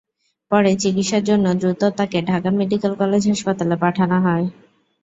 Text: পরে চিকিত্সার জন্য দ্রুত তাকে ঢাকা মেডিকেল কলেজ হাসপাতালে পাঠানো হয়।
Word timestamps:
পরে 0.51 0.71
চিকিত্সার 0.81 1.23
জন্য 1.29 1.45
দ্রুত 1.59 1.81
তাকে 1.97 2.17
ঢাকা 2.29 2.49
মেডিকেল 2.59 2.93
কলেজ 3.01 3.23
হাসপাতালে 3.29 3.75
পাঠানো 3.83 4.17
হয়। 4.25 4.45